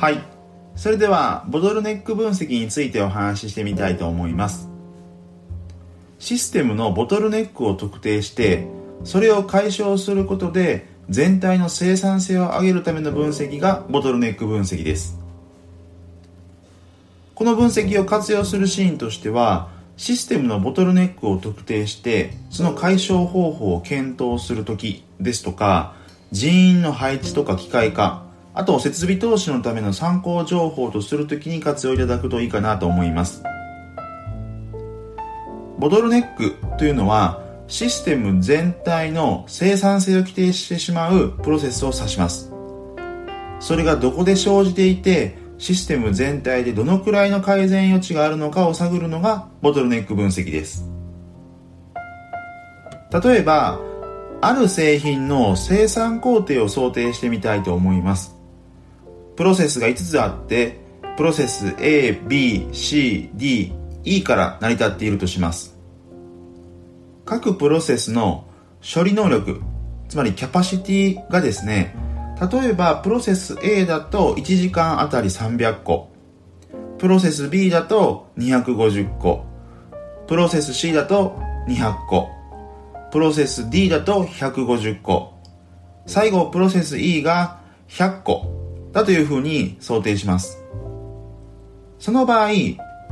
[0.00, 0.24] はい。
[0.76, 4.66] それではボトルネック分析についてお話ししてみたいと思います。
[6.18, 8.66] システムのボトルネックを特定して
[9.04, 15.18] それを解消することで全体の生産性を上げるための分析がボトルネック分析です。
[17.34, 25.94] この分析を活用するシーンとしてはシステムのボトルネックを特定してその解消方法を検討するときですとか
[26.32, 33.42] 人員の配置とか機械化あと設備投資のための参考情報とするときに活用いただくといいかなと思います
[35.78, 42.52] ボトルネックというのはシステム全体の生産性を規定してしまうプロセスを指します
[43.60, 50.88] それがどこで生じていてシステム全体でどのくらいの改善余地があるのかを探るのがボトルネック分析です。
[53.12, 53.78] 例えば、
[54.40, 58.39] ある製品の生産工程を想定してみたいと思います。
[59.40, 60.76] プロセスが5つあって、
[61.16, 63.72] プロセス A、B、C、D、
[64.04, 65.78] E から成り立っているとします。
[67.24, 68.44] 各プロセスの
[68.82, 69.62] 処理能力、
[70.10, 71.96] つまりキャパシティがですね、
[72.52, 76.10] 例えばプロセス A だと1時間あたり300個
[76.98, 79.46] プロセス B だと250個
[80.26, 82.28] プロセス C だと200個
[83.10, 85.32] プロセス D だと150個
[86.04, 88.59] 最後プロセス E が100個
[88.92, 90.62] だというふうに想定します。
[91.98, 92.50] その場合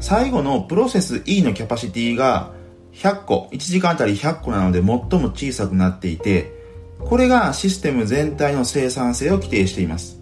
[0.00, 2.52] 最後のプロセス E のキャパシティが
[2.92, 6.52] 100個1時間あたり100個なので最も小さくなっていて
[6.98, 10.20] これがシステム全体の生産性を規定しています。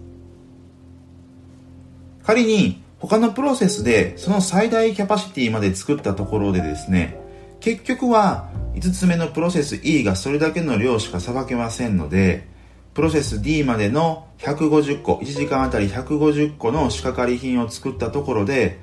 [2.23, 7.19] 仮に他のプロセスでその最大キャパシティまで作ったところでですね
[7.59, 12.47] 結局は5つ目のプロセス E がそれだけの量しかさばけませんので
[12.93, 18.79] プロセス D までの150個1時間あたり150個の仕掛かり品を作ったところで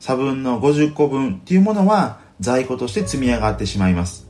[0.00, 4.28] 差分の50個分っていうものは在庫として積み上がってしまいます。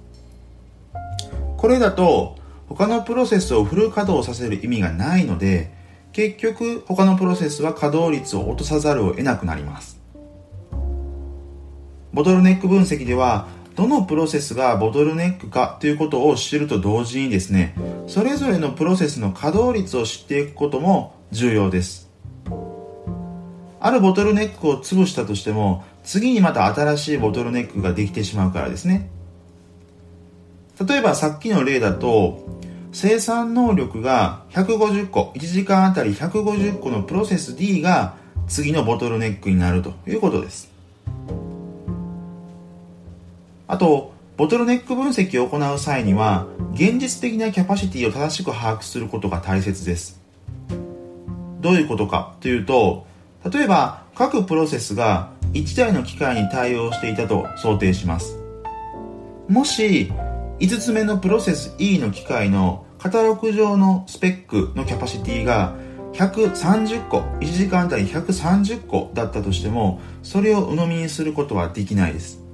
[1.56, 2.36] これだと
[2.68, 5.72] 他のプロセスをフル稼働させる意味がないので
[6.12, 9.98] 結局他のプロセスは稼働率を落とさざるを得なくなります。
[12.12, 17.76] ボトルネック分析ではどのプロセスがボトルネックかということを知ると同時にですね
[18.08, 22.10] それぞれのプロセスの稼働率を知っていくことも重要です。
[23.78, 29.08] あるボトルネックを潰したとしても次にまた新しいボトルネックができてしまうからですね。
[30.84, 32.48] 例えばさっきの例だと
[32.90, 38.16] 生産能力が150個1時間あたり150個のプロセス D が
[38.48, 40.77] 次のボトルネックになるということです。
[43.68, 50.22] あとボトルネック分析を行う際には現実的なキャパシティを正しく把握することが大切です。
[51.60, 53.06] どういうことかというと
[53.52, 58.38] 例えば各プロセスが1台の機械に対応していたと想定します。
[59.48, 60.10] もし
[60.60, 65.74] 5つ目のプロセス E の機械のカタログ上のスペックのキャパシティが
[66.14, 72.47] 130個1時間あたり130個だったとしてもそれを鵜呑みにすることはできないです。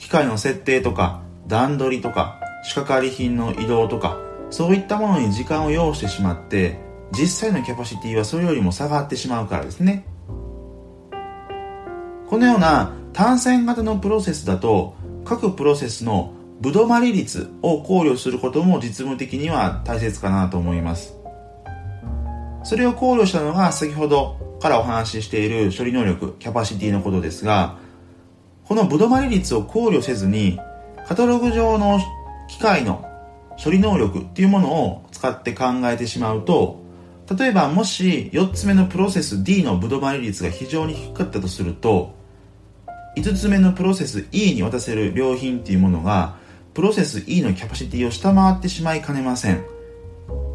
[0.00, 4.18] 機械の設定とか段取りとか仕掛かり品の移動とか
[4.48, 6.80] そういったものに時間を要してしまって
[7.12, 10.04] 実際のキャパシティはそれよりも下がってしまうからですね。
[12.28, 14.94] このような単線型のプロセスだと
[15.24, 21.14] 各プロセスのぶどまり率を考慮することも実務的には大切かなと思います。
[22.62, 27.78] それを考慮したのが先ほどからお話ししている処理能力キャパシティのことですが
[28.70, 30.60] このぶどまり率を考慮せずに
[31.08, 31.98] カタログ上の
[32.48, 33.04] 機械の
[33.60, 36.80] 処理能力っていうものを使って考えてしまうと
[37.36, 42.14] 例えばもし4つ目のプロセス D のぶどまり率が非常に低かったとすると
[43.16, 46.36] 5つ目のプロセス E に渡せる良品っていうものが
[46.72, 49.64] プロセス E のキャパシティを下回ってしまいかねません。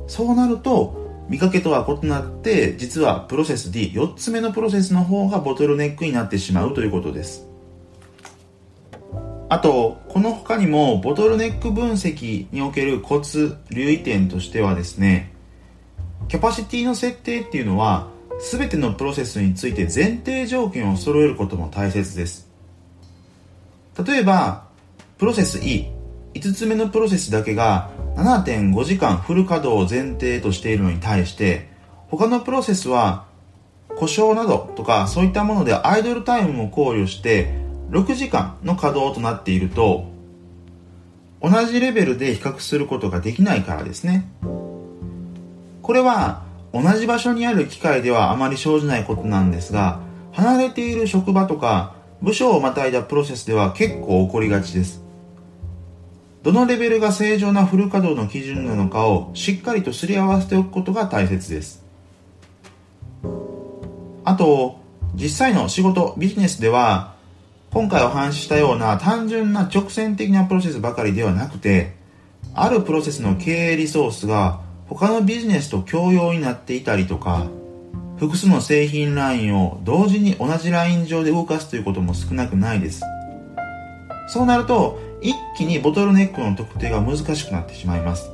[0.08, 7.50] そうなると見かけとは異なって実はプロセス D4 つ目のプロセスの方がボトルネックになってしまうということです。
[9.48, 15.34] あとこの他にもボトルネック分析におけるコツ留意点としてはですね
[16.28, 18.08] キャパシティの設定っていうのは
[18.52, 22.50] 全てのプロセスについて前提条件を揃えることも大切です。
[24.04, 24.68] 例えば
[25.18, 25.88] プロセス E
[26.34, 31.70] 5つ目のプロセスだけが7.5時間フル稼働を前提としているのに対して
[32.10, 33.26] 他のプロセスは
[33.96, 40.06] 故障などとかそういったものでアイドルタイムも考慮して6時間の稼働となっていると
[41.42, 44.28] 同じレベルで比較することができないからですね
[45.82, 46.46] これは
[46.76, 50.02] 同じ場所にある機械ではあまり生じないことなんですが、
[50.34, 55.02] 離れている職場とか部署をまたいだプロセスでは結構起こりがちです。
[56.44, 61.82] どのレベルが正常なフル稼働の基準なのかをしっかりとすり合わせておくことが大切です。
[64.26, 64.80] あと、
[65.16, 67.15] 実際の仕事、ビジネスでは、
[67.76, 71.92] 今回お話ししたような単純な直線的なプロセスばかりではなくて、
[72.54, 77.48] あるプロセスの経営リソースが他のビジネスと共用になっていたりとか、
[78.16, 83.02] 複数の製品ラインを同時に同じライン上で動かすということも少なくないです。
[84.30, 88.32] そうなると、一気にボトルネックの特定が難しくなってしまいます。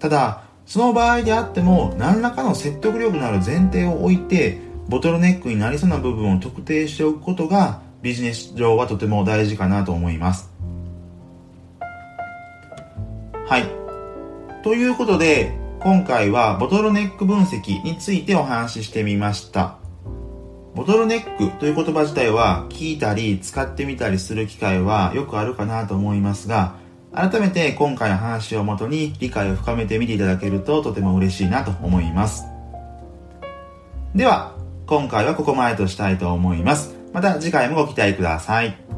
[0.00, 10.50] ただ、その場合であっても、何らかの説得力のある前提を置いて、ボトルネックになりそうな部分を特定しておくことが、ビジネス上はとても大事かなと思います。
[13.46, 13.64] はい。
[14.62, 19.76] ということで、今回はボトルネック分析についてお話ししてみました。
[20.74, 26.76] ボトルネックという言葉自体は聞いたり使ってみたりする機会はよくあるかなと思いますが、
[27.12, 32.44] 改めて今回の話をもとに理解を深めてみていただけるととても嬉しいなと思います。
[34.14, 34.57] では、
[34.88, 36.96] 今回はここまでとしたいと思います。
[37.12, 38.97] また次回もご期待ください。